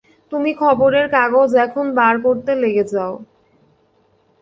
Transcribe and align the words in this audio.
তুমি 0.31 0.51
খবরের 0.61 1.05
কাগজ 1.11 1.49
এখন 1.65 1.85
বার 1.95 2.15
করতে 2.25 2.51
লেগে 2.55 2.85
যাও। 2.93 3.13